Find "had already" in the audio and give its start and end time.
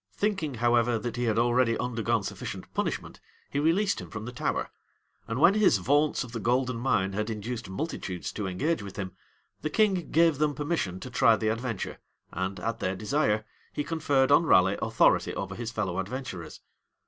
1.25-1.77